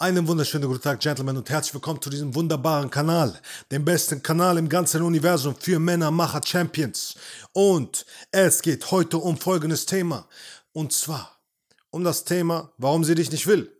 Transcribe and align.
Einen 0.00 0.28
wunderschönen 0.28 0.68
guten 0.68 0.80
Tag, 0.80 1.00
Gentlemen, 1.00 1.36
und 1.36 1.50
herzlich 1.50 1.74
willkommen 1.74 2.00
zu 2.00 2.08
diesem 2.08 2.32
wunderbaren 2.32 2.88
Kanal, 2.88 3.36
dem 3.72 3.84
besten 3.84 4.22
Kanal 4.22 4.56
im 4.56 4.68
ganzen 4.68 5.02
Universum 5.02 5.56
für 5.58 5.80
Männermacher 5.80 6.40
Champions. 6.44 7.16
Und 7.52 8.06
es 8.30 8.62
geht 8.62 8.92
heute 8.92 9.18
um 9.18 9.36
folgendes 9.36 9.86
Thema. 9.86 10.28
Und 10.72 10.92
zwar 10.92 11.36
um 11.90 12.04
das 12.04 12.22
Thema, 12.22 12.70
warum 12.78 13.02
sie 13.02 13.16
dich 13.16 13.32
nicht 13.32 13.48
will. 13.48 13.72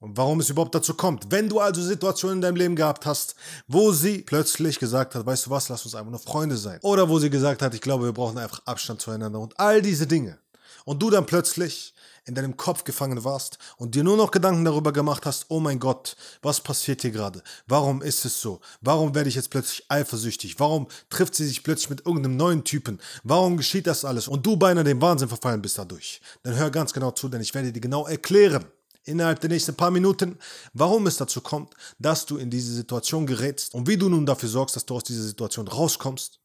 Und 0.00 0.18
warum 0.18 0.40
es 0.40 0.50
überhaupt 0.50 0.74
dazu 0.74 0.92
kommt. 0.92 1.30
Wenn 1.30 1.48
du 1.48 1.60
also 1.60 1.80
Situationen 1.80 2.36
in 2.36 2.42
deinem 2.42 2.56
Leben 2.56 2.76
gehabt 2.76 3.06
hast, 3.06 3.34
wo 3.66 3.90
sie 3.90 4.18
plötzlich 4.18 4.78
gesagt 4.78 5.14
hat, 5.14 5.24
weißt 5.24 5.46
du 5.46 5.50
was, 5.50 5.70
lass 5.70 5.86
uns 5.86 5.94
einfach 5.94 6.10
nur 6.10 6.20
Freunde 6.20 6.58
sein. 6.58 6.78
Oder 6.82 7.08
wo 7.08 7.18
sie 7.18 7.30
gesagt 7.30 7.62
hat, 7.62 7.72
ich 7.72 7.80
glaube, 7.80 8.04
wir 8.04 8.12
brauchen 8.12 8.36
einfach 8.36 8.60
Abstand 8.66 9.00
zueinander 9.00 9.40
und 9.40 9.58
all 9.58 9.80
diese 9.80 10.06
Dinge. 10.06 10.38
Und 10.84 11.02
du 11.02 11.10
dann 11.10 11.26
plötzlich 11.26 11.94
in 12.26 12.34
deinem 12.34 12.56
Kopf 12.56 12.84
gefangen 12.84 13.22
warst 13.24 13.58
und 13.76 13.94
dir 13.94 14.04
nur 14.04 14.16
noch 14.16 14.30
Gedanken 14.30 14.64
darüber 14.64 14.92
gemacht 14.92 15.26
hast, 15.26 15.46
oh 15.48 15.60
mein 15.60 15.78
Gott, 15.78 16.16
was 16.42 16.60
passiert 16.60 17.02
hier 17.02 17.10
gerade? 17.10 17.42
Warum 17.66 18.02
ist 18.02 18.24
es 18.24 18.40
so? 18.40 18.60
Warum 18.80 19.14
werde 19.14 19.28
ich 19.28 19.34
jetzt 19.34 19.50
plötzlich 19.50 19.84
eifersüchtig? 19.88 20.58
Warum 20.58 20.88
trifft 21.10 21.34
sie 21.34 21.46
sich 21.46 21.62
plötzlich 21.62 21.90
mit 21.90 22.06
irgendeinem 22.06 22.36
neuen 22.36 22.64
Typen? 22.64 23.00
Warum 23.22 23.56
geschieht 23.56 23.86
das 23.86 24.04
alles? 24.04 24.28
Und 24.28 24.46
du 24.46 24.56
beinahe 24.56 24.84
dem 24.84 25.00
Wahnsinn 25.02 25.28
verfallen 25.28 25.60
bist 25.60 25.78
dadurch. 25.78 26.20
Dann 26.42 26.56
hör 26.56 26.70
ganz 26.70 26.92
genau 26.92 27.10
zu, 27.10 27.28
denn 27.28 27.42
ich 27.42 27.54
werde 27.54 27.72
dir 27.72 27.80
genau 27.80 28.06
erklären, 28.06 28.64
innerhalb 29.04 29.40
der 29.40 29.50
nächsten 29.50 29.74
paar 29.74 29.90
Minuten, 29.90 30.38
warum 30.72 31.06
es 31.06 31.18
dazu 31.18 31.40
kommt, 31.40 31.74
dass 31.98 32.24
du 32.26 32.38
in 32.38 32.50
diese 32.50 32.72
Situation 32.72 33.26
gerätst 33.26 33.74
und 33.74 33.86
wie 33.86 33.98
du 33.98 34.08
nun 34.08 34.24
dafür 34.24 34.48
sorgst, 34.48 34.76
dass 34.76 34.86
du 34.86 34.96
aus 34.96 35.04
dieser 35.04 35.22
Situation 35.22 35.68
rauskommst 35.68 36.40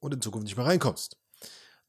und 0.00 0.12
in 0.12 0.20
Zukunft 0.20 0.44
nicht 0.44 0.56
mehr 0.56 0.66
reinkommst. 0.66 1.16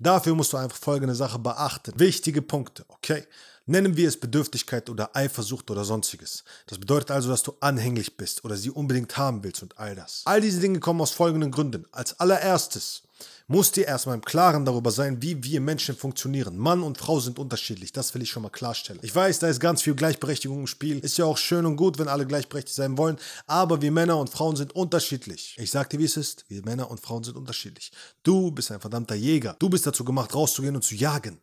Dafür 0.04 0.36
musst 0.36 0.52
du 0.52 0.58
einfach 0.58 0.78
folgende 0.78 1.16
Sache 1.16 1.40
beachten. 1.40 1.94
Wichtige 1.98 2.42
Punkte, 2.42 2.84
okay? 2.90 3.24
Nennen 3.66 3.96
wir 3.96 4.10
es 4.10 4.20
Bedürftigkeit 4.20 4.90
oder 4.90 5.16
Eifersucht 5.16 5.72
oder 5.72 5.86
sonstiges. 5.86 6.44
Das 6.68 6.80
bedeutet 6.80 7.12
also, 7.12 7.30
dass 7.30 7.44
du 7.44 7.56
anhänglich 7.62 8.18
bist 8.18 8.44
oder 8.44 8.58
sie 8.58 8.70
unbedingt 8.70 9.16
haben 9.16 9.42
willst 9.42 9.64
und 9.64 9.78
all 9.78 9.96
das. 9.96 10.24
All 10.26 10.42
diese 10.42 10.60
Dinge 10.60 10.82
kommen 10.82 11.00
aus 11.00 11.12
folgenden 11.12 11.52
Gründen. 11.52 11.86
Als 11.94 12.20
allererstes 12.20 13.04
musst 13.48 13.78
dir 13.78 13.88
erstmal 13.88 14.16
im 14.16 14.26
Klaren 14.26 14.66
darüber 14.66 14.92
sein, 14.92 15.22
wie 15.22 15.42
wir 15.46 15.62
Menschen 15.62 15.96
funktionieren. 15.96 16.58
Mann 16.58 16.84
und 16.84 16.98
Frau 16.98 17.22
sind 17.22 17.40
unterschiedlich, 17.40 17.94
das 17.94 18.14
will 18.14 18.22
ich 18.22 18.30
schon 18.30 18.44
mal 18.44 18.50
klarstellen. 18.50 19.00
Ich 19.02 19.16
weiß, 19.16 19.40
da 19.40 19.48
ist 19.48 19.62
ganz 19.62 19.82
viel 19.82 19.96
Gleichberechtigung 19.96 20.60
im 20.60 20.68
Spiel. 20.68 21.00
Ist 21.00 21.18
ja 21.18 21.24
auch 21.24 21.38
schön 21.38 21.66
und 21.66 21.78
gut, 21.78 22.00
wenn 22.00 22.10
alle 22.10 22.26
gleichberechtigt 22.26 22.76
sein 22.76 22.98
wollen, 22.98 23.18
aber 23.48 23.82
wir 23.82 23.94
Männer 23.94 24.18
und 24.18 24.30
Frauen 24.30 24.58
sind 24.58 24.76
unterschiedlich. 24.76 25.56
Ich 25.58 25.72
sag 25.72 25.90
dir, 25.90 26.00
wie 26.00 26.06
es 26.06 26.18
ist, 26.18 26.44
wir 26.50 26.66
Männer 26.66 26.92
und 26.92 27.00
Frauen 27.00 27.24
sind 27.24 27.38
unterschiedlich. 27.38 27.94
Du 28.24 28.52
bist 28.52 28.72
ein 28.74 28.82
verdammter 28.82 29.16
Jäger. 29.16 29.56
Du 29.60 29.70
bist 29.70 29.88
dazu 29.88 30.04
gemacht, 30.04 30.36
rauszugehen 30.36 30.76
und 30.76 30.84
zu 30.84 30.96
jagen. 30.96 31.40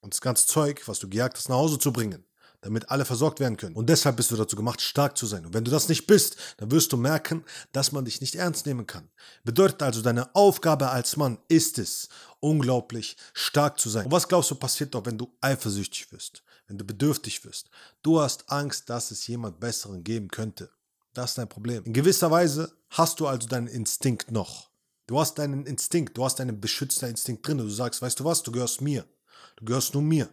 Und 0.00 0.14
das 0.14 0.20
ganze 0.20 0.46
Zeug, 0.46 0.82
was 0.86 0.98
du 0.98 1.08
gejagt 1.08 1.36
hast, 1.36 1.48
nach 1.48 1.56
Hause 1.56 1.78
zu 1.78 1.92
bringen 1.92 2.24
damit 2.62 2.90
alle 2.90 3.04
versorgt 3.04 3.40
werden 3.40 3.56
können. 3.56 3.76
Und 3.76 3.88
deshalb 3.88 4.16
bist 4.16 4.30
du 4.30 4.36
dazu 4.36 4.56
gemacht, 4.56 4.80
stark 4.80 5.16
zu 5.16 5.26
sein. 5.26 5.46
Und 5.46 5.54
wenn 5.54 5.64
du 5.64 5.70
das 5.70 5.88
nicht 5.88 6.06
bist, 6.06 6.36
dann 6.58 6.70
wirst 6.70 6.92
du 6.92 6.96
merken, 6.96 7.44
dass 7.72 7.92
man 7.92 8.04
dich 8.04 8.20
nicht 8.20 8.34
ernst 8.34 8.66
nehmen 8.66 8.86
kann. 8.86 9.08
Bedeutet 9.44 9.82
also, 9.82 10.02
deine 10.02 10.34
Aufgabe 10.34 10.90
als 10.90 11.16
Mann 11.16 11.38
ist 11.48 11.78
es, 11.78 12.08
unglaublich 12.40 13.16
stark 13.32 13.80
zu 13.80 13.88
sein. 13.88 14.06
Und 14.06 14.12
was 14.12 14.28
glaubst 14.28 14.50
du 14.50 14.54
passiert 14.54 14.94
doch, 14.94 15.06
wenn 15.06 15.18
du 15.18 15.32
eifersüchtig 15.40 16.12
wirst, 16.12 16.42
wenn 16.66 16.76
du 16.76 16.84
bedürftig 16.84 17.44
wirst? 17.44 17.70
Du 18.02 18.20
hast 18.20 18.50
Angst, 18.50 18.90
dass 18.90 19.10
es 19.10 19.26
jemand 19.26 19.60
Besseren 19.60 20.04
geben 20.04 20.28
könnte. 20.28 20.70
Das 21.14 21.30
ist 21.30 21.38
dein 21.38 21.48
Problem. 21.48 21.84
In 21.84 21.92
gewisser 21.92 22.30
Weise 22.30 22.72
hast 22.90 23.20
du 23.20 23.26
also 23.26 23.48
deinen 23.48 23.66
Instinkt 23.68 24.30
noch. 24.30 24.70
Du 25.06 25.18
hast 25.18 25.38
deinen 25.38 25.66
Instinkt, 25.66 26.16
du 26.16 26.24
hast 26.24 26.38
deinen 26.38 26.60
beschützten 26.60 27.08
Instinkt 27.08 27.46
drin. 27.46 27.58
Du 27.58 27.68
sagst, 27.68 28.00
weißt 28.00 28.20
du 28.20 28.24
was, 28.24 28.42
du 28.44 28.52
gehörst 28.52 28.80
mir. 28.80 29.04
Du 29.60 29.66
gehörst 29.66 29.94
nur 29.94 30.02
mir. 30.02 30.28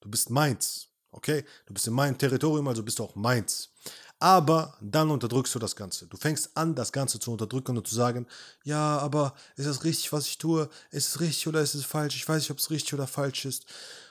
Du 0.00 0.08
bist 0.08 0.30
meins. 0.30 0.88
Okay? 1.10 1.44
Du 1.66 1.74
bist 1.74 1.86
in 1.86 1.94
meinem 1.94 2.16
Territorium, 2.16 2.68
also 2.68 2.82
bist 2.82 2.98
du 2.98 3.04
auch 3.04 3.16
meins. 3.16 3.70
Aber 4.18 4.76
dann 4.82 5.10
unterdrückst 5.10 5.54
du 5.54 5.58
das 5.58 5.74
Ganze. 5.74 6.06
Du 6.06 6.18
fängst 6.18 6.54
an, 6.54 6.74
das 6.74 6.92
Ganze 6.92 7.18
zu 7.18 7.32
unterdrücken 7.32 7.76
und 7.76 7.88
zu 7.88 7.94
sagen, 7.94 8.26
ja, 8.64 8.98
aber 8.98 9.34
ist 9.56 9.66
das 9.66 9.82
richtig, 9.82 10.12
was 10.12 10.26
ich 10.26 10.36
tue? 10.36 10.68
Ist 10.90 11.08
es 11.08 11.20
richtig 11.20 11.48
oder 11.48 11.62
ist 11.62 11.74
es 11.74 11.86
falsch? 11.86 12.16
Ich 12.16 12.28
weiß 12.28 12.42
nicht, 12.42 12.50
ob 12.50 12.58
es 12.58 12.70
richtig 12.70 12.94
oder 12.94 13.06
falsch 13.06 13.46
ist. 13.46 13.64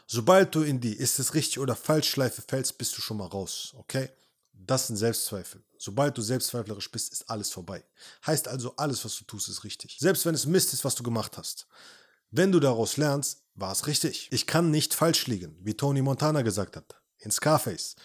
Sobald 0.08 0.56
du 0.56 0.64
in 0.64 0.81
die 0.81 0.94
ist 0.94 1.20
es 1.20 1.36
richtig 1.36 1.60
oder 1.60 1.76
falsch 1.76 2.10
Schleife 2.10 2.42
fällst, 2.42 2.80
bist 2.80 2.98
du 2.98 3.02
schon 3.02 3.18
mal 3.18 3.28
raus. 3.28 3.76
Okay? 3.78 4.10
Das 4.52 4.88
sind 4.88 4.98
Selbstzweifel. 4.98 5.64
Sobald 5.78 6.18
du 6.18 6.22
selbstzweiflerisch 6.22 6.92
bist, 6.92 7.14
ist 7.14 7.30
alles 7.30 7.52
vorbei. 7.52 7.86
Heißt 8.26 8.48
also, 8.48 8.76
alles, 8.76 9.06
was 9.06 9.16
du 9.18 9.24
tust, 9.24 9.48
ist 9.48 9.64
richtig. 9.64 9.98
Selbst 10.00 10.26
wenn 10.26 10.36
es 10.36 10.46
Mist 10.46 10.74
ist, 10.74 10.84
was 10.84 10.96
du 10.96 11.04
gemacht 11.04 11.38
hast. 11.38 11.68
Wenn 12.31 12.52
du 12.52 12.60
daraus 12.60 12.98
lernst, 12.98 13.44
war 13.59 13.72
es 13.72 13.88
richtig. 13.88 14.28
Ich 14.31 14.47
kann 14.47 14.72
nicht 14.72 14.94
falsch 14.94 15.28
liegen, 15.28 15.58
wie 15.62 15.74
Tony 15.74 16.02
Montana 16.02 16.42
gesagt 16.42 16.75
hat, 16.75 16.96
in 17.20 17.31
Scarface. 17.31 17.96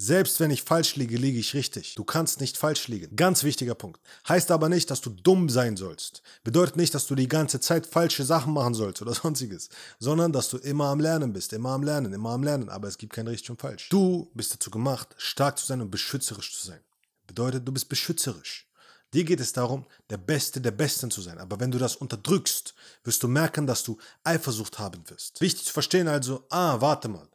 Selbst 0.00 0.38
wenn 0.38 0.52
ich 0.52 0.62
falsch 0.62 0.94
liege, 0.94 1.16
liege 1.16 1.40
ich 1.40 1.54
richtig. 1.54 1.96
Du 1.96 2.04
kannst 2.04 2.40
nicht 2.40 2.56
falsch 2.56 2.86
liegen. 2.86 3.16
Ganz 3.16 3.42
wichtiger 3.42 3.74
Punkt. 3.74 4.00
Heißt 4.28 4.52
aber 4.52 4.68
nicht, 4.68 4.92
dass 4.92 5.00
du 5.00 5.10
dumm 5.10 5.48
sein 5.48 5.76
sollst. 5.76 6.22
Bedeutet 6.44 6.76
nicht, 6.76 6.94
dass 6.94 7.08
du 7.08 7.16
die 7.16 7.26
ganze 7.26 7.58
Zeit 7.58 7.84
falsche 7.84 8.24
Sachen 8.24 8.52
machen 8.52 8.74
sollst 8.74 9.02
oder 9.02 9.12
sonstiges. 9.22 9.70
Sondern, 9.98 10.32
dass 10.32 10.50
du 10.50 10.58
immer 10.58 10.86
am 10.86 11.00
Lernen 11.00 11.32
bist. 11.32 11.52
Immer 11.52 11.70
am 11.70 11.82
Lernen, 11.82 12.12
immer 12.12 12.30
am 12.30 12.44
Lernen. 12.44 12.68
Aber 12.68 12.86
es 12.86 12.96
gibt 12.96 13.12
kein 13.12 13.26
richtig 13.26 13.50
und 13.50 13.60
falsch. 13.60 13.88
Du 13.88 14.30
bist 14.34 14.54
dazu 14.54 14.70
gemacht, 14.70 15.16
stark 15.18 15.58
zu 15.58 15.66
sein 15.66 15.80
und 15.80 15.90
beschützerisch 15.90 16.56
zu 16.56 16.64
sein. 16.64 16.80
Bedeutet, 17.26 17.66
du 17.66 17.72
bist 17.72 17.88
beschützerisch. 17.88 18.67
Dir 19.14 19.24
geht 19.24 19.40
es 19.40 19.52
darum, 19.52 19.86
der 20.10 20.18
Beste 20.18 20.60
der 20.60 20.70
Besten 20.70 21.10
zu 21.10 21.22
sein. 21.22 21.38
Aber 21.38 21.60
wenn 21.60 21.70
du 21.70 21.78
das 21.78 21.96
unterdrückst, 21.96 22.74
wirst 23.04 23.22
du 23.22 23.28
merken, 23.28 23.66
dass 23.66 23.82
du 23.82 23.98
Eifersucht 24.22 24.78
haben 24.78 25.08
wirst. 25.08 25.40
Wichtig 25.40 25.64
zu 25.64 25.72
verstehen 25.72 26.08
also, 26.08 26.44
ah, 26.50 26.80
warte 26.80 27.08
mal. 27.08 27.28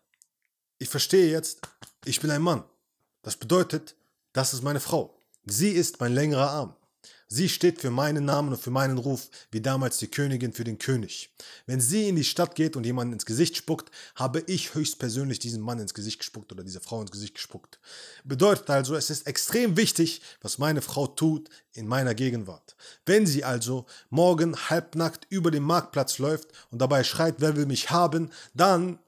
Ich 0.77 0.89
verstehe 0.89 1.31
jetzt, 1.31 1.61
ich 2.05 2.21
bin 2.21 2.29
ein 2.29 2.41
Mann. 2.41 2.63
Das 3.23 3.37
bedeutet, 3.37 3.95
das 4.33 4.53
ist 4.53 4.63
meine 4.63 4.79
Frau. 4.79 5.17
Sie 5.45 5.71
ist 5.71 5.99
mein 5.99 6.13
längerer 6.13 6.49
Arm. 6.49 6.75
Sie 7.27 7.49
steht 7.49 7.81
für 7.81 7.89
meinen 7.89 8.25
Namen 8.25 8.49
und 8.49 8.61
für 8.61 8.69
meinen 8.69 8.97
Ruf, 8.97 9.29
wie 9.51 9.61
damals 9.61 9.97
die 9.97 10.07
Königin 10.07 10.53
für 10.53 10.63
den 10.63 10.77
König. 10.77 11.33
Wenn 11.65 11.81
sie 11.81 12.07
in 12.07 12.15
die 12.15 12.23
Stadt 12.23 12.55
geht 12.55 12.75
und 12.75 12.85
jemanden 12.85 13.13
ins 13.13 13.25
Gesicht 13.25 13.57
spuckt, 13.57 13.89
habe 14.15 14.43
ich 14.45 14.75
höchstpersönlich 14.75 15.39
diesen 15.39 15.61
Mann 15.61 15.79
ins 15.79 15.93
Gesicht 15.93 16.19
gespuckt 16.19 16.51
oder 16.51 16.63
diese 16.63 16.79
Frau 16.79 17.01
ins 17.01 17.11
Gesicht 17.11 17.35
gespuckt. 17.35 17.79
Bedeutet 18.23 18.69
also, 18.69 18.95
es 18.95 19.09
ist 19.09 19.25
extrem 19.25 19.77
wichtig, 19.77 20.21
was 20.41 20.59
meine 20.59 20.81
Frau 20.81 21.07
tut 21.07 21.49
in 21.73 21.87
meiner 21.87 22.13
Gegenwart. 22.13 22.75
Wenn 23.05 23.25
sie 23.25 23.43
also 23.43 23.85
morgen 24.09 24.55
halbnackt 24.55 25.25
über 25.29 25.49
den 25.49 25.63
Marktplatz 25.63 26.19
läuft 26.19 26.49
und 26.69 26.79
dabei 26.79 27.03
schreit, 27.03 27.35
wer 27.39 27.55
will 27.55 27.65
mich 27.65 27.89
haben, 27.89 28.29
dann 28.53 28.99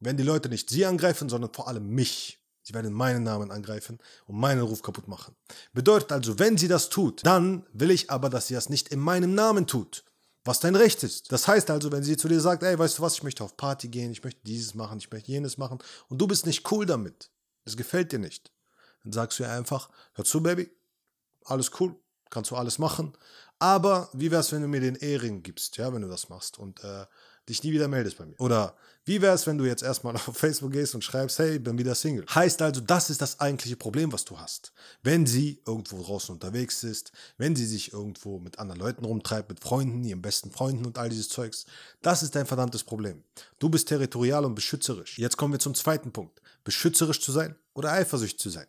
werden 0.00 0.16
die 0.16 0.24
Leute 0.24 0.48
nicht 0.48 0.70
sie 0.70 0.84
angreifen, 0.84 1.28
sondern 1.28 1.52
vor 1.52 1.68
allem 1.68 1.88
mich. 1.88 2.37
Sie 2.68 2.74
werden 2.74 2.92
meinen 2.92 3.22
Namen 3.22 3.50
angreifen 3.50 3.98
und 4.26 4.38
meinen 4.38 4.60
Ruf 4.60 4.82
kaputt 4.82 5.08
machen. 5.08 5.34
Bedeutet 5.72 6.12
also, 6.12 6.38
wenn 6.38 6.58
sie 6.58 6.68
das 6.68 6.90
tut, 6.90 7.24
dann 7.24 7.64
will 7.72 7.90
ich 7.90 8.10
aber, 8.10 8.28
dass 8.28 8.48
sie 8.48 8.52
das 8.52 8.68
nicht 8.68 8.88
in 8.88 9.00
meinem 9.00 9.34
Namen 9.34 9.66
tut. 9.66 10.04
Was 10.44 10.60
dein 10.60 10.76
Recht 10.76 11.02
ist. 11.02 11.32
Das 11.32 11.48
heißt 11.48 11.70
also, 11.70 11.90
wenn 11.92 12.02
sie 12.02 12.18
zu 12.18 12.28
dir 12.28 12.42
sagt, 12.42 12.62
ey, 12.62 12.78
weißt 12.78 12.98
du 12.98 13.02
was, 13.02 13.14
ich 13.14 13.22
möchte 13.22 13.42
auf 13.42 13.56
Party 13.56 13.88
gehen, 13.88 14.12
ich 14.12 14.22
möchte 14.22 14.42
dieses 14.44 14.74
machen, 14.74 14.98
ich 14.98 15.10
möchte 15.10 15.30
jenes 15.30 15.56
machen 15.56 15.78
und 16.10 16.18
du 16.18 16.26
bist 16.26 16.44
nicht 16.44 16.70
cool 16.70 16.84
damit, 16.84 17.30
es 17.64 17.74
gefällt 17.74 18.12
dir 18.12 18.18
nicht, 18.18 18.52
dann 19.02 19.14
sagst 19.14 19.38
du 19.38 19.44
ihr 19.44 19.50
einfach, 19.50 19.88
hör 20.12 20.26
zu, 20.26 20.42
Baby, 20.42 20.70
alles 21.46 21.70
cool, 21.80 21.96
kannst 22.28 22.50
du 22.50 22.56
alles 22.56 22.78
machen, 22.78 23.16
aber 23.58 24.10
wie 24.12 24.30
wär's, 24.30 24.52
wenn 24.52 24.60
du 24.60 24.68
mir 24.68 24.82
den 24.82 24.96
Ehering 24.96 25.42
gibst, 25.42 25.78
ja, 25.78 25.90
wenn 25.94 26.02
du 26.02 26.08
das 26.08 26.28
machst 26.28 26.58
und 26.58 26.84
äh, 26.84 27.06
dich 27.48 27.62
nie 27.62 27.72
wieder 27.72 27.88
meldest 27.88 28.18
bei 28.18 28.26
mir. 28.26 28.38
Oder 28.38 28.76
wie 29.04 29.22
wäre 29.22 29.34
es, 29.34 29.46
wenn 29.46 29.56
du 29.56 29.64
jetzt 29.64 29.82
erstmal 29.82 30.14
auf 30.26 30.36
Facebook 30.36 30.72
gehst 30.72 30.94
und 30.94 31.02
schreibst, 31.02 31.38
hey, 31.38 31.58
bin 31.58 31.78
wieder 31.78 31.94
Single. 31.94 32.26
Heißt 32.34 32.60
also, 32.62 32.80
das 32.80 33.10
ist 33.10 33.22
das 33.22 33.40
eigentliche 33.40 33.76
Problem, 33.76 34.12
was 34.12 34.24
du 34.24 34.38
hast. 34.38 34.72
Wenn 35.02 35.26
sie 35.26 35.62
irgendwo 35.66 36.02
draußen 36.02 36.34
unterwegs 36.34 36.84
ist, 36.84 37.12
wenn 37.38 37.56
sie 37.56 37.66
sich 37.66 37.92
irgendwo 37.92 38.38
mit 38.38 38.58
anderen 38.58 38.80
Leuten 38.80 39.04
rumtreibt, 39.04 39.48
mit 39.48 39.60
Freunden, 39.60 40.04
ihren 40.04 40.22
besten 40.22 40.50
Freunden 40.50 40.84
und 40.84 40.98
all 40.98 41.08
dieses 41.08 41.28
Zeugs, 41.28 41.64
das 42.02 42.22
ist 42.22 42.34
dein 42.34 42.46
verdammtes 42.46 42.84
Problem. 42.84 43.24
Du 43.58 43.68
bist 43.68 43.88
territorial 43.88 44.44
und 44.44 44.54
beschützerisch. 44.54 45.18
Jetzt 45.18 45.36
kommen 45.36 45.54
wir 45.54 45.60
zum 45.60 45.74
zweiten 45.74 46.12
Punkt. 46.12 46.42
Beschützerisch 46.64 47.20
zu 47.20 47.32
sein 47.32 47.56
oder 47.72 47.92
eifersüchtig 47.92 48.38
zu 48.38 48.50
sein. 48.50 48.66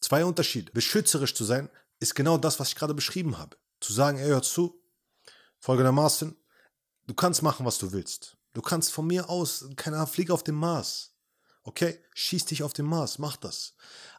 Zwei 0.00 0.24
Unterschiede. 0.24 0.72
Beschützerisch 0.72 1.34
zu 1.34 1.44
sein 1.44 1.70
ist 2.00 2.14
genau 2.14 2.38
das, 2.38 2.60
was 2.60 2.68
ich 2.68 2.74
gerade 2.74 2.94
beschrieben 2.94 3.38
habe. 3.38 3.56
Zu 3.80 3.92
sagen, 3.92 4.18
ey, 4.18 4.28
hör 4.28 4.42
zu, 4.42 4.78
folgendermaßen, 5.60 6.36
Du 7.10 7.16
kannst 7.16 7.42
machen, 7.42 7.66
was 7.66 7.78
du 7.78 7.90
willst. 7.90 8.36
Du 8.52 8.62
kannst 8.62 8.92
von 8.92 9.04
mir 9.04 9.28
aus, 9.28 9.68
keine 9.74 9.96
Ahnung, 9.96 10.06
flieg 10.06 10.30
auf 10.30 10.44
den 10.44 10.54
Mars. 10.54 11.12
Okay? 11.64 11.98
Schieß 12.14 12.44
dich 12.44 12.62
auf 12.62 12.72
den 12.72 12.86
Mars, 12.86 13.18
mach 13.18 13.36
das. 13.36 13.74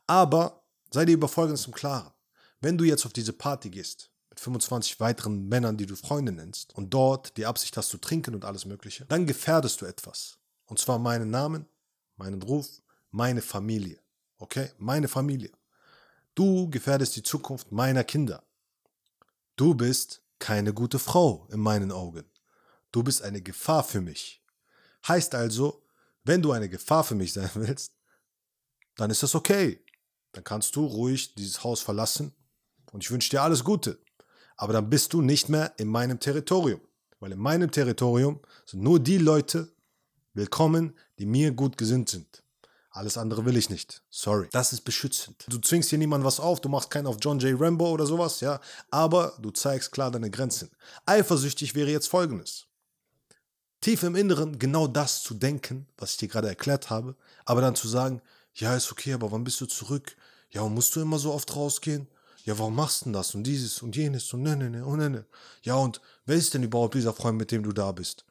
Aber 0.08 0.66
sei 0.92 1.06
dir 1.06 1.14
über 1.14 1.30
Folgendes 1.30 1.66
im 1.68 1.74
Klaren. 1.74 2.12
Wenn 2.60 2.78
du 2.78 2.84
jetzt 2.84 3.06
auf 3.06 3.14
diese 3.14 3.32
Party 3.32 3.70
gehst, 3.70 4.12
mit 4.30 4.42
25 4.42 5.00
weiteren 5.00 5.48
Männern, 5.48 5.78
die 5.78 5.86
du 5.86 5.96
Freunde 5.96 6.34
nennst, 6.34 6.76
und 6.76 6.94
dort 6.94 7.38
die 7.38 7.46
Absicht 7.46 7.78
hast 7.78 7.88
zu 7.88 7.98
trinken 7.98 8.36
und 8.36 8.44
alles 8.44 8.66
Mögliche, 8.66 9.06
dann 9.06 9.26
gefährdest 9.26 9.80
du 9.80 9.86
etwas. 9.86 10.38
Und 10.66 10.78
zwar 10.78 11.00
meinen 11.00 11.30
Namen, 11.30 11.70
meinen 12.18 12.42
Ruf, 12.42 12.82
meine 13.10 13.42
Familie. 13.42 14.02
Okay? 14.38 14.70
Meine 14.80 15.08
Familie. 15.08 15.52
Du 16.36 16.70
gefährdest 16.70 17.16
die 17.16 17.24
Zukunft 17.24 17.72
meiner 17.72 18.04
Kinder. 18.04 18.44
Du 19.56 19.76
bist 19.76 20.24
keine 20.40 20.74
gute 20.74 21.00
Frau 21.00 21.48
in 21.52 21.62
meinen 21.62 21.94
Augen. 21.94 22.26
Du 22.92 23.04
bist 23.04 23.22
eine 23.22 23.42
Gefahr 23.42 23.84
für 23.84 24.02
mich. 24.02 24.44
Heißt 25.08 25.34
also, 25.36 25.84
wenn 26.24 26.42
du 26.42 26.52
eine 26.52 26.70
Gefahr 26.70 27.04
für 27.04 27.16
mich 27.16 27.34
sein 27.34 27.50
willst, 27.54 27.92
dann 28.96 29.10
ist 29.10 29.24
das 29.24 29.36
okay. 29.36 29.84
dann 30.34 30.44
kannst 30.44 30.76
du 30.76 30.86
ruhig 30.86 31.34
dieses 31.36 31.64
Haus 31.64 31.82
verlassen 31.82 32.34
und 32.92 33.04
ich 33.04 33.12
wünsche 33.12 33.30
dir 33.30 33.42
alles 33.42 33.64
Gute. 33.64 34.00
Aber 34.58 34.74
dann 34.74 34.90
bist 34.90 35.14
du 35.14 35.22
nicht 35.22 35.50
mehr 35.50 35.74
in 35.78 35.88
meinem 35.88 36.20
Territorium. 36.20 36.82
Weil 37.20 37.32
in 37.32 37.40
meinem 37.40 37.72
Territorium 37.72 38.40
sind 38.66 38.82
nur 38.82 39.00
die 39.00 39.18
Leute 39.18 39.72
willkommen, 40.34 40.98
die 41.20 41.26
mir 41.26 41.52
gut 41.52 41.78
gesinnt 41.78 42.10
sind. 42.10 42.44
Alles 42.90 43.18
andere 43.18 43.46
will 43.46 43.56
ich 43.56 43.70
nicht. 43.70 44.04
Sorry. 44.10 44.50
Das 44.52 44.74
ist 44.74 44.82
beschützend. 44.82 45.46
Du 45.48 45.58
zwingst 45.60 45.90
hier 45.90 46.00
niemandem 46.00 46.26
was 46.26 46.40
auf, 46.40 46.60
du 46.60 46.68
machst 46.68 46.90
keinen 46.90 47.08
auf 47.08 47.18
John 47.22 47.40
J. 47.40 47.60
Rambo 47.60 47.90
oder 47.90 48.06
sowas, 48.06 48.42
ja. 48.42 48.60
Aber 48.90 49.38
du 49.40 49.50
zeigst 49.52 49.92
klar 49.92 50.12
deine 50.12 50.30
Grenzen. 50.30 50.70
Eifersüchtig 51.06 51.74
wäre 51.74 51.90
jetzt 51.90 52.08
folgendes. 52.08 52.68
Tief 53.82 54.04
im 54.04 54.16
Inneren 54.16 54.60
genau 54.60 54.88
das 54.88 55.24
zu 55.24 55.34
denken, 55.34 55.88
was 55.98 56.12
ich 56.12 56.18
dir 56.18 56.28
gerade 56.28 56.48
erklärt 56.48 56.92
habe, 56.92 57.16
aber 57.46 57.62
dann 57.62 57.76
zu 57.76 57.88
sagen, 57.88 58.22
ja, 58.54 58.76
ist 58.76 58.92
okay, 58.92 59.14
aber 59.14 59.32
wann 59.32 59.44
bist 59.44 59.60
du 59.60 59.66
zurück? 59.66 60.16
Ja, 60.52 60.68
musst 60.68 60.96
du 60.96 61.02
immer 61.02 61.18
so 61.18 61.34
oft 61.34 61.56
rausgehen? 61.56 62.08
Ja, 62.44 62.58
warum 62.60 62.76
machst 62.76 63.02
du 63.02 63.06
denn 63.06 63.14
das 63.14 63.34
und 63.34 63.44
dieses 63.44 63.82
und 63.82 63.96
jenes 63.96 64.32
und 64.34 64.44
ne, 64.44 64.56
ne, 64.56 64.70
ne, 64.70 64.86
und 64.86 65.00
ne, 65.00 65.10
ne. 65.10 65.26
Ja, 65.64 65.76
und 65.76 66.00
wer 66.26 66.36
ist 66.36 66.54
denn 66.54 66.64
überhaupt 66.64 66.94
dieser 66.94 67.14
Freund, 67.14 67.38
mit 67.38 67.52
dem 67.52 67.64
du 67.64 67.72
da 67.72 67.92
bist? 67.92 68.26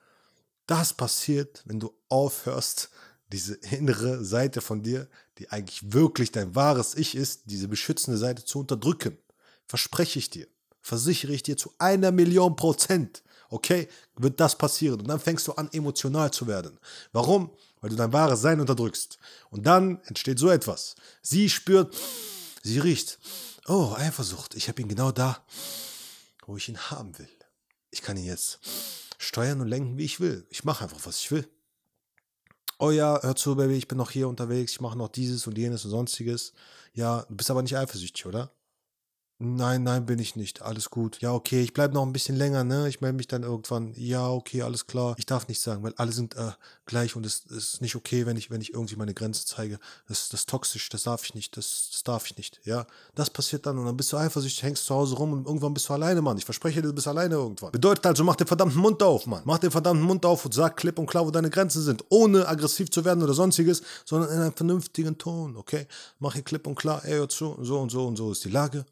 Das 0.67 0.93
passiert, 0.93 1.62
wenn 1.64 1.81
du 1.81 1.93
aufhörst, 2.08 2.91
diese 3.32 3.55
innere 3.55 4.25
Seite 4.25 4.61
von 4.61 4.82
dir, 4.82 5.08
die 5.38 5.50
eigentlich 5.50 5.93
wirklich 5.93 6.31
dein 6.31 6.55
wahres 6.55 6.94
Ich 6.94 7.17
ist, 7.17 7.43
diese 7.46 7.67
beschützende 7.67 8.19
Seite 8.19 8.44
zu 8.44 8.61
unterdrücken. 8.61 9.19
Verspreche 9.67 10.19
ich 10.19 10.31
dir, 10.31 10.46
versichere 10.81 11.32
ich 11.32 11.43
dir 11.43 11.56
zu 11.56 11.73
einer 11.79 12.12
Million 12.12 12.56
Prozent, 12.56 13.23
okay, 13.50 13.88
wird 14.17 14.41
das 14.41 14.56
passieren. 14.56 15.00
Und 15.00 15.08
dann 15.08 15.20
fängst 15.20 15.47
du 15.47 15.52
an, 15.52 15.69
emotional 15.73 16.32
zu 16.32 16.47
werden. 16.47 16.79
Warum? 17.12 17.50
Weil 17.81 17.91
du 17.91 17.97
dein 17.97 18.12
wahres 18.12 18.41
Sein 18.41 18.61
unterdrückst. 18.61 19.19
Und 19.50 19.67
dann 19.67 20.00
entsteht 20.05 20.38
so 20.38 20.49
etwas. 20.49 20.94
Sie 21.23 21.50
spürt, 21.50 21.94
sie 22.62 22.79
riecht, 22.79 23.19
oh, 23.67 23.94
Eifersucht, 23.97 24.55
ich 24.55 24.69
habe 24.69 24.81
ihn 24.81 24.88
genau 24.88 25.12
da, 25.12 25.44
wo 26.47 26.56
ich 26.56 26.69
ihn 26.69 26.79
haben 26.79 27.19
will. 27.19 27.29
Ich 27.91 28.02
kann 28.02 28.17
ihn 28.17 28.25
jetzt 28.25 28.61
steuern 29.19 29.61
und 29.61 29.69
lenken, 29.69 29.99
wie 29.99 30.05
ich 30.05 30.20
will. 30.20 30.46
Ich 30.49 30.64
mache 30.64 30.85
einfach, 30.85 31.05
was 31.05 31.19
ich 31.20 31.31
will 31.31 31.46
oh 32.81 32.91
ja, 32.91 33.20
hör 33.23 33.37
zu, 33.37 33.55
Baby, 33.55 33.75
ich 33.75 33.87
bin 33.87 33.99
noch 33.99 34.11
hier 34.11 34.26
unterwegs, 34.26 34.73
ich 34.73 34.81
mache 34.81 34.99
noch 34.99 35.08
dieses 35.08 35.46
und 35.46 35.56
jenes 35.56 35.85
und 35.85 35.91
sonstiges. 35.91 36.53
Ja, 36.94 37.25
du 37.29 37.37
bist 37.37 37.50
aber 37.50 37.62
nicht 37.62 37.76
eifersüchtig, 37.76 38.26
oder? 38.26 38.50
Nein, 39.43 39.85
nein, 39.85 40.05
bin 40.05 40.19
ich 40.19 40.37
nicht. 40.37 40.61
Alles 40.61 40.91
gut. 40.91 41.23
Ja, 41.23 41.33
okay, 41.33 41.63
ich 41.63 41.73
bleibe 41.73 41.95
noch 41.95 42.05
ein 42.05 42.13
bisschen 42.13 42.37
länger, 42.37 42.63
ne? 42.63 42.91
Ich 42.91 43.01
melde 43.01 43.17
mich 43.17 43.27
dann 43.27 43.43
irgendwann. 43.43 43.95
Ja, 43.97 44.29
okay, 44.29 44.61
alles 44.61 44.87
klar. 44.87 45.15
Ich 45.17 45.25
darf 45.25 45.49
nicht 45.49 45.63
sagen, 45.63 45.83
weil 45.83 45.95
alle 45.97 46.13
sind 46.13 46.37
äh, 46.37 46.51
gleich 46.85 47.17
und 47.17 47.25
es 47.25 47.47
ist 47.47 47.81
nicht 47.81 47.97
okay, 47.97 48.27
wenn 48.27 48.37
ich, 48.37 48.51
wenn 48.51 48.61
ich 48.61 48.75
irgendwie 48.75 48.97
meine 48.97 49.15
Grenze 49.15 49.47
zeige. 49.47 49.79
Das, 50.09 50.29
das 50.29 50.41
ist 50.41 50.49
toxisch, 50.51 50.91
das 50.91 51.05
darf 51.05 51.25
ich 51.25 51.35
nicht, 51.35 51.57
das, 51.57 51.89
das 51.91 52.03
darf 52.03 52.27
ich 52.27 52.37
nicht. 52.37 52.61
Ja, 52.65 52.87
das 53.15 53.31
passiert 53.31 53.65
dann 53.65 53.79
und 53.79 53.87
dann 53.87 53.97
bist 53.97 54.13
du 54.13 54.19
eifersüchtig, 54.19 54.63
hängst 54.63 54.85
zu 54.85 54.95
Hause 54.95 55.17
rum 55.17 55.33
und 55.33 55.47
irgendwann 55.47 55.73
bist 55.73 55.89
du 55.89 55.95
alleine, 55.95 56.21
Mann. 56.21 56.37
Ich 56.37 56.45
verspreche 56.45 56.83
dir, 56.83 56.89
du 56.89 56.95
bist 56.95 57.09
alleine 57.09 57.37
irgendwann. 57.37 57.73
Bedeutet 57.73 58.05
also, 58.05 58.23
mach 58.25 58.37
den 58.37 58.47
verdammten 58.47 58.79
Mund 58.79 59.03
auf, 59.03 59.27
Mann. 59.27 59.41
Mach 59.47 59.59
den 59.59 59.71
verdammten 59.71 60.05
Mund 60.05 60.27
auf 60.27 60.45
und 60.45 60.53
sag 60.53 60.77
klipp 60.77 60.99
und 60.99 61.07
klar, 61.07 61.27
wo 61.27 61.31
deine 61.31 61.49
Grenzen 61.49 61.81
sind. 61.81 62.05
Ohne 62.11 62.47
aggressiv 62.47 62.91
zu 62.91 63.07
werden 63.07 63.23
oder 63.23 63.33
sonstiges, 63.33 63.81
sondern 64.05 64.31
in 64.33 64.39
einem 64.39 64.53
vernünftigen 64.53 65.17
Ton, 65.17 65.57
okay? 65.57 65.87
Mach 66.19 66.35
hier 66.35 66.43
klipp 66.43 66.67
und 66.67 66.75
klar, 66.75 67.03
ey, 67.07 67.13
hör 67.13 67.29
zu, 67.31 67.57
so 67.63 67.81
und 67.81 67.89
so 67.89 68.07
und 68.07 68.17
so 68.17 68.33
ist 68.33 68.45
die 68.45 68.51
Lage 68.51 68.85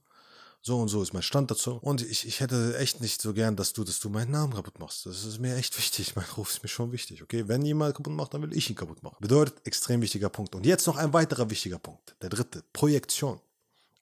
so 0.60 0.81
und 0.81 0.88
so 0.88 1.02
ist 1.02 1.12
mein 1.12 1.22
Stand 1.22 1.50
dazu. 1.50 1.78
Und 1.82 2.02
ich, 2.02 2.26
ich 2.26 2.40
hätte 2.40 2.76
echt 2.78 3.00
nicht 3.00 3.22
so 3.22 3.32
gern, 3.32 3.56
dass 3.56 3.72
du, 3.72 3.84
dass 3.84 4.00
du 4.00 4.10
meinen 4.10 4.31
Namen 4.31 4.55
kaputt 4.55 4.78
machst. 4.78 5.06
Das 5.06 5.25
ist 5.25 5.38
mir 5.38 5.56
echt 5.56 5.76
wichtig. 5.78 6.16
Mein 6.16 6.26
Ruf 6.37 6.50
ist 6.50 6.62
mir 6.62 6.69
schon 6.69 6.93
wichtig. 6.93 7.22
Okay, 7.22 7.46
wenn 7.49 7.62
jemand 7.62 7.96
kaputt 7.96 8.12
macht, 8.12 8.34
dann 8.34 8.43
will 8.43 8.56
ich 8.56 8.69
ihn 8.69 8.76
kaputt 8.76 9.02
machen. 9.02 9.16
Bedeutet 9.20 9.66
extrem 9.66 10.02
wichtiger 10.02 10.28
Punkt. 10.28 10.55
Und 10.55 10.66
jetzt 10.66 10.87
noch 10.87 10.96
ein 10.96 11.12
weiterer 11.12 11.49
wichtiger 11.49 11.78
Punkt. 11.78 12.16
Der 12.22 12.28
dritte. 12.28 12.64
Projektion. 12.72 13.40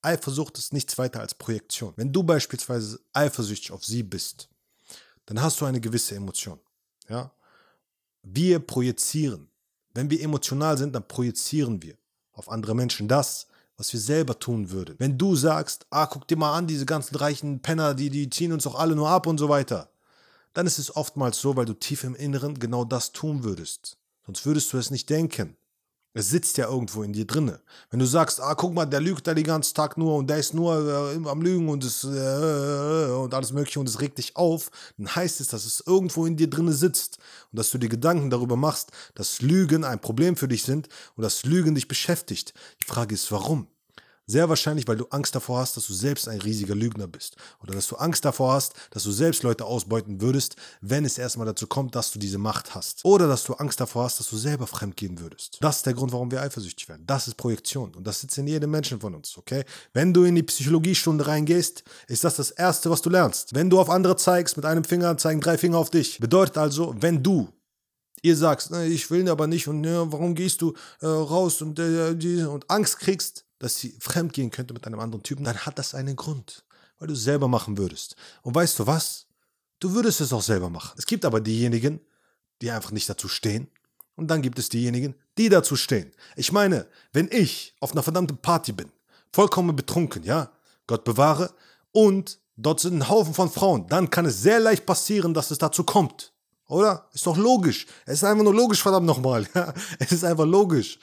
Eifersucht 0.02 0.56
ist 0.58 0.72
nichts 0.72 0.98
weiter 0.98 1.20
als 1.20 1.34
Projektion. 1.34 1.92
Wenn 1.96 2.12
du 2.12 2.22
beispielsweise 2.22 3.00
eifersüchtig 3.12 3.72
auf 3.72 3.84
sie 3.84 4.02
bist, 4.02 4.48
dann 5.26 5.42
hast 5.42 5.60
du 5.60 5.64
eine 5.64 5.80
gewisse 5.80 6.14
Emotion. 6.14 6.60
Ja? 7.08 7.32
Wir 8.22 8.60
projizieren. 8.60 9.48
Wenn 9.94 10.10
wir 10.10 10.20
emotional 10.20 10.78
sind, 10.78 10.94
dann 10.94 11.06
projizieren 11.06 11.82
wir 11.82 11.96
auf 12.32 12.50
andere 12.50 12.74
Menschen 12.74 13.08
das, 13.08 13.46
was 13.76 13.92
wir 13.92 14.00
selber 14.00 14.38
tun 14.38 14.70
würden. 14.70 14.96
Wenn 14.98 15.18
du 15.18 15.36
sagst, 15.36 15.86
ah, 15.90 16.06
guck 16.06 16.26
dir 16.26 16.36
mal 16.36 16.54
an, 16.54 16.66
diese 16.66 16.86
ganzen 16.86 17.16
reichen 17.16 17.60
Penner, 17.60 17.94
die, 17.94 18.10
die 18.10 18.30
ziehen 18.30 18.52
uns 18.52 18.64
doch 18.64 18.74
alle 18.74 18.96
nur 18.96 19.08
ab 19.08 19.26
und 19.26 19.38
so 19.38 19.48
weiter, 19.48 19.90
dann 20.54 20.66
ist 20.66 20.78
es 20.78 20.96
oftmals 20.96 21.38
so, 21.40 21.56
weil 21.56 21.66
du 21.66 21.74
tief 21.74 22.04
im 22.04 22.14
Inneren 22.14 22.58
genau 22.58 22.84
das 22.84 23.12
tun 23.12 23.44
würdest. 23.44 23.98
Sonst 24.24 24.46
würdest 24.46 24.72
du 24.72 24.78
es 24.78 24.90
nicht 24.90 25.10
denken. 25.10 25.56
Es 26.18 26.30
sitzt 26.30 26.56
ja 26.56 26.70
irgendwo 26.70 27.02
in 27.02 27.12
dir 27.12 27.26
drinne. 27.26 27.60
Wenn 27.90 27.98
du 27.98 28.06
sagst, 28.06 28.40
ah, 28.40 28.54
guck 28.54 28.72
mal, 28.72 28.86
der 28.86 29.02
lügt 29.02 29.26
da 29.26 29.34
den 29.34 29.44
ganzen 29.44 29.74
Tag 29.74 29.98
nur 29.98 30.16
und 30.16 30.30
der 30.30 30.38
ist 30.38 30.54
nur 30.54 31.12
äh, 31.12 31.28
am 31.28 31.42
Lügen 31.42 31.68
und, 31.68 31.84
es, 31.84 32.04
äh, 32.04 33.12
und 33.12 33.34
alles 33.34 33.52
Mögliche 33.52 33.80
und 33.80 33.86
es 33.86 34.00
regt 34.00 34.16
dich 34.16 34.34
auf, 34.34 34.70
dann 34.96 35.14
heißt 35.14 35.42
es, 35.42 35.48
dass 35.48 35.66
es 35.66 35.84
irgendwo 35.86 36.24
in 36.24 36.38
dir 36.38 36.48
drinne 36.48 36.72
sitzt 36.72 37.18
und 37.52 37.58
dass 37.58 37.70
du 37.70 37.76
dir 37.76 37.90
Gedanken 37.90 38.30
darüber 38.30 38.56
machst, 38.56 38.92
dass 39.14 39.42
Lügen 39.42 39.84
ein 39.84 40.00
Problem 40.00 40.36
für 40.36 40.48
dich 40.48 40.62
sind 40.62 40.88
und 41.16 41.22
dass 41.22 41.44
Lügen 41.44 41.74
dich 41.74 41.86
beschäftigt. 41.86 42.54
Die 42.80 42.86
Frage 42.86 43.14
ist, 43.14 43.30
warum? 43.30 43.68
Sehr 44.28 44.48
wahrscheinlich, 44.48 44.88
weil 44.88 44.96
du 44.96 45.06
Angst 45.10 45.36
davor 45.36 45.60
hast, 45.60 45.76
dass 45.76 45.86
du 45.86 45.94
selbst 45.94 46.28
ein 46.28 46.40
riesiger 46.40 46.74
Lügner 46.74 47.06
bist. 47.06 47.36
Oder 47.62 47.74
dass 47.74 47.86
du 47.86 47.94
Angst 47.94 48.24
davor 48.24 48.54
hast, 48.54 48.74
dass 48.90 49.04
du 49.04 49.12
selbst 49.12 49.44
Leute 49.44 49.64
ausbeuten 49.64 50.20
würdest, 50.20 50.56
wenn 50.80 51.04
es 51.04 51.16
erstmal 51.16 51.46
dazu 51.46 51.68
kommt, 51.68 51.94
dass 51.94 52.10
du 52.10 52.18
diese 52.18 52.38
Macht 52.38 52.74
hast. 52.74 53.04
Oder 53.04 53.28
dass 53.28 53.44
du 53.44 53.54
Angst 53.54 53.78
davor 53.78 54.04
hast, 54.04 54.18
dass 54.18 54.28
du 54.28 54.36
selber 54.36 54.66
fremdgehen 54.66 55.20
würdest. 55.20 55.58
Das 55.60 55.76
ist 55.76 55.86
der 55.86 55.94
Grund, 55.94 56.12
warum 56.12 56.32
wir 56.32 56.42
eifersüchtig 56.42 56.88
werden. 56.88 57.04
Das 57.06 57.28
ist 57.28 57.36
Projektion. 57.36 57.94
Und 57.94 58.04
das 58.04 58.20
sitzt 58.20 58.36
in 58.36 58.48
jedem 58.48 58.72
Menschen 58.72 58.98
von 58.98 59.14
uns, 59.14 59.38
okay? 59.38 59.64
Wenn 59.92 60.12
du 60.12 60.24
in 60.24 60.34
die 60.34 60.42
Psychologiestunde 60.42 61.24
reingehst, 61.24 61.84
ist 62.08 62.24
das 62.24 62.34
das 62.34 62.50
Erste, 62.50 62.90
was 62.90 63.02
du 63.02 63.10
lernst. 63.10 63.54
Wenn 63.54 63.70
du 63.70 63.78
auf 63.78 63.88
andere 63.88 64.16
zeigst, 64.16 64.56
mit 64.56 64.66
einem 64.66 64.82
Finger 64.82 65.16
zeigen 65.18 65.40
drei 65.40 65.56
Finger 65.56 65.78
auf 65.78 65.90
dich. 65.90 66.18
Bedeutet 66.18 66.58
also, 66.58 66.96
wenn 66.98 67.22
du 67.22 67.48
ihr 68.22 68.36
sagst, 68.36 68.72
ich 68.72 69.08
will 69.10 69.28
aber 69.28 69.46
nicht 69.46 69.68
und 69.68 69.84
ja, 69.84 70.10
warum 70.10 70.34
gehst 70.34 70.60
du 70.62 70.74
äh, 71.00 71.06
raus 71.06 71.62
und, 71.62 71.78
äh, 71.78 72.44
und 72.44 72.68
Angst 72.68 72.98
kriegst, 72.98 73.45
dass 73.58 73.76
sie 73.76 73.96
fremdgehen 74.00 74.50
könnte 74.50 74.74
mit 74.74 74.86
einem 74.86 75.00
anderen 75.00 75.22
Typen, 75.22 75.44
dann 75.44 75.58
hat 75.58 75.78
das 75.78 75.94
einen 75.94 76.16
Grund, 76.16 76.64
weil 76.98 77.08
du 77.08 77.14
es 77.14 77.22
selber 77.22 77.48
machen 77.48 77.78
würdest. 77.78 78.16
Und 78.42 78.54
weißt 78.54 78.78
du 78.78 78.86
was? 78.86 79.26
Du 79.78 79.92
würdest 79.92 80.20
es 80.20 80.32
auch 80.32 80.42
selber 80.42 80.70
machen. 80.70 80.94
Es 80.96 81.06
gibt 81.06 81.24
aber 81.24 81.40
diejenigen, 81.40 82.00
die 82.62 82.70
einfach 82.70 82.90
nicht 82.90 83.08
dazu 83.08 83.28
stehen. 83.28 83.68
Und 84.14 84.28
dann 84.28 84.40
gibt 84.40 84.58
es 84.58 84.70
diejenigen, 84.70 85.14
die 85.36 85.50
dazu 85.50 85.76
stehen. 85.76 86.10
Ich 86.36 86.50
meine, 86.50 86.86
wenn 87.12 87.28
ich 87.30 87.74
auf 87.80 87.92
einer 87.92 88.02
verdammten 88.02 88.38
Party 88.38 88.72
bin, 88.72 88.90
vollkommen 89.32 89.76
betrunken, 89.76 90.22
ja, 90.24 90.50
Gott 90.86 91.04
bewahre, 91.04 91.52
und 91.92 92.38
dort 92.56 92.80
sind 92.80 92.96
ein 92.98 93.08
Haufen 93.08 93.34
von 93.34 93.50
Frauen, 93.50 93.86
dann 93.88 94.08
kann 94.08 94.24
es 94.24 94.40
sehr 94.40 94.60
leicht 94.60 94.86
passieren, 94.86 95.34
dass 95.34 95.50
es 95.50 95.58
dazu 95.58 95.84
kommt. 95.84 96.32
Oder? 96.68 97.08
Ist 97.12 97.26
doch 97.26 97.36
logisch. 97.36 97.86
Es 98.06 98.14
ist 98.14 98.24
einfach 98.24 98.42
nur 98.42 98.54
logisch, 98.54 98.82
verdammt 98.82 99.06
nochmal. 99.06 99.46
Ja? 99.54 99.72
Es 99.98 100.12
ist 100.12 100.24
einfach 100.24 100.46
logisch. 100.46 100.98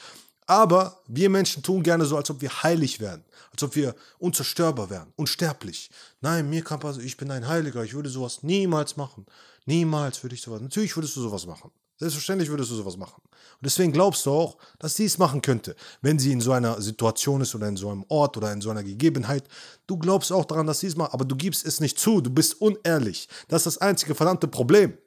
Aber 0.47 1.01
wir 1.07 1.29
Menschen 1.29 1.63
tun 1.63 1.83
gerne 1.83 2.05
so, 2.05 2.17
als 2.17 2.29
ob 2.29 2.41
wir 2.41 2.63
heilig 2.63 2.99
wären, 2.99 3.23
als 3.51 3.63
ob 3.63 3.75
wir 3.75 3.95
unzerstörbar 4.19 4.89
wären, 4.89 5.13
unsterblich. 5.15 5.89
Nein, 6.21 6.49
mir 6.49 6.63
kann 6.63 6.79
passieren, 6.79 7.07
ich 7.07 7.17
bin 7.17 7.31
ein 7.31 7.47
Heiliger, 7.47 7.83
ich 7.83 7.93
würde 7.93 8.09
sowas 8.09 8.43
niemals 8.43 8.97
machen. 8.97 9.25
Niemals 9.65 10.21
würde 10.23 10.35
ich 10.35 10.41
sowas. 10.41 10.61
Natürlich 10.61 10.95
würdest 10.95 11.15
du 11.15 11.21
sowas 11.21 11.45
machen. 11.45 11.71
Selbstverständlich 11.97 12.49
würdest 12.49 12.71
du 12.71 12.75
sowas 12.75 12.97
machen. 12.97 13.21
Und 13.21 13.65
deswegen 13.65 13.93
glaubst 13.93 14.25
du 14.25 14.31
auch, 14.31 14.57
dass 14.79 14.95
sie 14.95 15.05
es 15.05 15.17
machen 15.17 15.41
könnte, 15.41 15.75
wenn 16.01 16.19
sie 16.19 16.31
in 16.31 16.41
so 16.41 16.51
einer 16.51 16.81
Situation 16.81 17.39
ist 17.41 17.53
oder 17.55 17.67
in 17.67 17.77
so 17.77 17.89
einem 17.89 18.03
Ort 18.09 18.35
oder 18.35 18.51
in 18.51 18.61
so 18.61 18.71
einer 18.71 18.83
Gegebenheit. 18.83 19.45
Du 19.87 19.97
glaubst 19.97 20.31
auch 20.31 20.45
daran, 20.45 20.67
dass 20.67 20.79
sie 20.79 20.87
es 20.87 20.97
macht, 20.97 21.13
aber 21.13 21.23
du 21.23 21.35
gibst 21.35 21.65
es 21.65 21.79
nicht 21.79 21.99
zu. 21.99 22.19
Du 22.19 22.29
bist 22.29 22.59
unehrlich. 22.59 23.29
Das 23.47 23.61
ist 23.61 23.77
das 23.77 23.77
einzige 23.77 24.15
verdammte 24.15 24.47
Problem. 24.47 24.97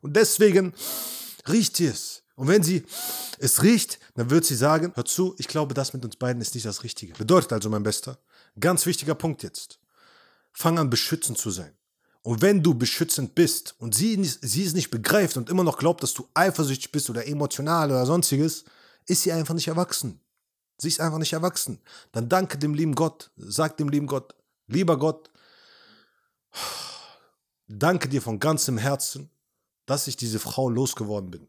Und 0.00 0.16
deswegen 0.16 0.72
riecht 1.48 1.76
sie 1.76 1.86
es. 1.86 2.22
Und 2.38 2.46
wenn 2.46 2.62
sie 2.62 2.84
es 3.40 3.64
riecht, 3.64 3.98
dann 4.14 4.30
wird 4.30 4.44
sie 4.44 4.54
sagen, 4.54 4.92
hör 4.94 5.04
zu, 5.04 5.34
ich 5.38 5.48
glaube, 5.48 5.74
das 5.74 5.92
mit 5.92 6.04
uns 6.04 6.14
beiden 6.14 6.40
ist 6.40 6.54
nicht 6.54 6.66
das 6.66 6.84
Richtige. 6.84 7.12
Bedeutet 7.14 7.52
also, 7.52 7.68
mein 7.68 7.82
Bester, 7.82 8.16
ganz 8.60 8.86
wichtiger 8.86 9.16
Punkt 9.16 9.42
jetzt. 9.42 9.80
Fang 10.52 10.78
an, 10.78 10.88
beschützend 10.88 11.36
zu 11.36 11.50
sein. 11.50 11.76
Und 12.22 12.40
wenn 12.40 12.62
du 12.62 12.74
beschützend 12.74 13.34
bist 13.34 13.74
und 13.80 13.92
sie, 13.92 14.24
sie 14.24 14.64
es 14.64 14.72
nicht 14.72 14.90
begreift 14.90 15.36
und 15.36 15.50
immer 15.50 15.64
noch 15.64 15.78
glaubt, 15.78 16.00
dass 16.04 16.14
du 16.14 16.28
eifersüchtig 16.32 16.92
bist 16.92 17.10
oder 17.10 17.26
emotional 17.26 17.90
oder 17.90 18.06
sonstiges, 18.06 18.64
ist 19.06 19.22
sie 19.22 19.32
einfach 19.32 19.54
nicht 19.54 19.66
erwachsen. 19.66 20.20
Sie 20.80 20.86
ist 20.86 21.00
einfach 21.00 21.18
nicht 21.18 21.32
erwachsen. 21.32 21.80
Dann 22.12 22.28
danke 22.28 22.56
dem 22.56 22.72
lieben 22.72 22.94
Gott. 22.94 23.32
Sag 23.36 23.78
dem 23.78 23.88
lieben 23.88 24.06
Gott, 24.06 24.36
lieber 24.68 24.96
Gott, 24.96 25.28
danke 27.66 28.08
dir 28.08 28.22
von 28.22 28.38
ganzem 28.38 28.78
Herzen, 28.78 29.28
dass 29.86 30.06
ich 30.06 30.16
diese 30.16 30.38
Frau 30.38 30.70
losgeworden 30.70 31.32
bin 31.32 31.48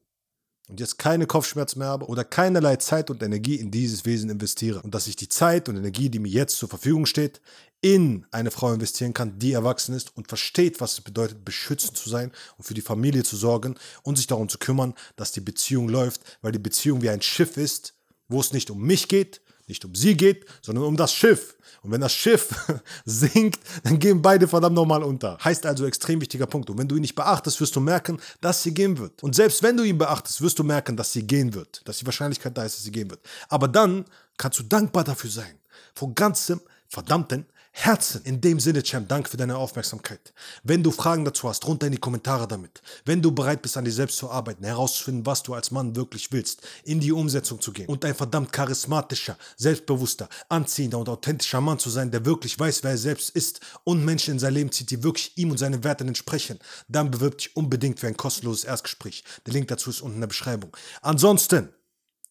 und 0.69 0.79
jetzt 0.79 0.99
keine 0.99 1.25
Kopfschmerzen 1.25 1.79
mehr 1.79 1.89
habe 1.89 2.05
oder 2.05 2.23
keinerlei 2.23 2.75
Zeit 2.77 3.09
und 3.09 3.21
Energie 3.23 3.55
in 3.55 3.71
dieses 3.71 4.05
Wesen 4.05 4.29
investiere 4.29 4.81
und 4.81 4.93
dass 4.93 5.07
ich 5.07 5.15
die 5.15 5.27
Zeit 5.27 5.67
und 5.67 5.75
Energie, 5.75 6.09
die 6.09 6.19
mir 6.19 6.29
jetzt 6.29 6.57
zur 6.57 6.69
Verfügung 6.69 7.05
steht, 7.05 7.41
in 7.81 8.25
eine 8.31 8.51
Frau 8.51 8.71
investieren 8.71 9.13
kann, 9.13 9.39
die 9.39 9.53
erwachsen 9.53 9.95
ist 9.95 10.15
und 10.15 10.27
versteht, 10.27 10.79
was 10.79 10.93
es 10.93 11.01
bedeutet, 11.01 11.43
beschützend 11.43 11.97
zu 11.97 12.09
sein 12.09 12.31
und 12.57 12.65
für 12.65 12.73
die 12.73 12.81
Familie 12.81 13.23
zu 13.23 13.35
sorgen 13.35 13.75
und 14.03 14.17
sich 14.17 14.27
darum 14.27 14.47
zu 14.47 14.59
kümmern, 14.59 14.93
dass 15.15 15.31
die 15.31 15.41
Beziehung 15.41 15.89
läuft, 15.89 16.21
weil 16.41 16.51
die 16.51 16.59
Beziehung 16.59 17.01
wie 17.01 17.09
ein 17.09 17.21
Schiff 17.21 17.57
ist, 17.57 17.95
wo 18.27 18.39
es 18.39 18.53
nicht 18.53 18.69
um 18.69 18.81
mich 18.81 19.07
geht, 19.07 19.41
nicht 19.69 19.85
um 19.85 19.95
sie 19.95 20.17
geht, 20.17 20.45
sondern 20.61 20.85
um 20.85 20.97
das 20.97 21.13
Schiff. 21.13 21.55
Und 21.81 21.91
wenn 21.91 22.01
das 22.01 22.13
Schiff 22.13 22.49
sinkt, 23.05 23.59
dann 23.83 23.99
gehen 23.99 24.21
beide 24.21 24.47
verdammt 24.47 24.75
nochmal 24.75 25.03
unter. 25.03 25.37
Heißt 25.43 25.65
also 25.65 25.85
extrem 25.85 26.19
wichtiger 26.19 26.45
Punkt. 26.45 26.69
Und 26.69 26.77
wenn 26.77 26.87
du 26.87 26.95
ihn 26.95 27.01
nicht 27.01 27.15
beachtest, 27.15 27.61
wirst 27.61 27.75
du 27.75 27.79
merken, 27.79 28.19
dass 28.41 28.63
sie 28.63 28.73
gehen 28.73 28.97
wird. 28.97 29.23
Und 29.23 29.35
selbst 29.35 29.63
wenn 29.63 29.77
du 29.77 29.83
ihn 29.83 29.97
beachtest, 29.97 30.41
wirst 30.41 30.59
du 30.59 30.63
merken, 30.63 30.97
dass 30.97 31.13
sie 31.13 31.25
gehen 31.25 31.53
wird. 31.53 31.81
Dass 31.85 31.99
die 31.99 32.05
Wahrscheinlichkeit 32.05 32.57
da 32.57 32.63
ist, 32.65 32.75
dass 32.75 32.83
sie 32.83 32.91
gehen 32.91 33.09
wird. 33.09 33.21
Aber 33.47 33.67
dann 33.67 34.05
kannst 34.37 34.59
du 34.59 34.63
dankbar 34.63 35.03
dafür 35.03 35.29
sein. 35.29 35.59
Von 35.93 36.13
ganzem 36.15 36.59
verdammten 36.87 37.45
Herzen. 37.81 38.21
In 38.25 38.41
dem 38.41 38.59
Sinne, 38.59 38.83
Champ, 38.83 39.07
danke 39.07 39.29
für 39.29 39.37
deine 39.37 39.55
Aufmerksamkeit. 39.55 40.33
Wenn 40.63 40.83
du 40.83 40.91
Fragen 40.91 41.23
dazu 41.23 41.47
hast, 41.47 41.65
runter 41.65 41.85
in 41.85 41.93
die 41.93 41.97
Kommentare 41.97 42.45
damit. 42.45 42.81
Wenn 43.05 43.21
du 43.21 43.31
bereit 43.31 43.61
bist, 43.61 43.77
an 43.77 43.85
dir 43.85 43.91
selbst 43.91 44.17
zu 44.17 44.29
arbeiten, 44.29 44.65
herauszufinden, 44.65 45.25
was 45.25 45.43
du 45.43 45.53
als 45.53 45.71
Mann 45.71 45.95
wirklich 45.95 46.29
willst, 46.33 46.61
in 46.83 46.99
die 46.99 47.13
Umsetzung 47.13 47.61
zu 47.61 47.71
gehen 47.71 47.87
und 47.87 48.03
ein 48.03 48.13
verdammt 48.13 48.51
charismatischer, 48.51 49.37
selbstbewusster, 49.55 50.27
anziehender 50.49 50.97
und 50.97 51.07
authentischer 51.07 51.61
Mann 51.61 51.79
zu 51.79 51.89
sein, 51.89 52.11
der 52.11 52.25
wirklich 52.25 52.59
weiß, 52.59 52.83
wer 52.83 52.91
er 52.91 52.97
selbst 52.97 53.29
ist 53.29 53.61
und 53.85 54.03
Menschen 54.03 54.33
in 54.33 54.39
sein 54.39 54.53
Leben 54.53 54.71
zieht, 54.73 54.91
die 54.91 55.01
wirklich 55.01 55.37
ihm 55.37 55.51
und 55.51 55.57
seinen 55.57 55.81
Werten 55.85 56.09
entsprechen, 56.09 56.59
dann 56.89 57.09
bewirb 57.09 57.37
dich 57.37 57.55
unbedingt 57.55 58.01
für 58.01 58.07
ein 58.07 58.17
kostenloses 58.17 58.65
Erstgespräch. 58.65 59.23
Der 59.45 59.53
Link 59.53 59.69
dazu 59.69 59.89
ist 59.89 60.01
unten 60.01 60.15
in 60.15 60.21
der 60.21 60.27
Beschreibung. 60.27 60.75
Ansonsten, 61.01 61.69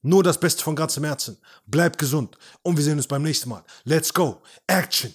nur 0.02 0.22
das 0.22 0.38
Beste 0.38 0.62
von 0.62 0.76
ganzem 0.76 1.04
Herzen. 1.04 1.38
Bleib 1.66 1.98
gesund 1.98 2.36
und 2.62 2.76
wir 2.76 2.84
sehen 2.84 2.98
uns 2.98 3.06
beim 3.06 3.22
nächsten 3.22 3.48
Mal. 3.48 3.64
Let's 3.84 4.12
go. 4.12 4.42
Action. 4.66 5.06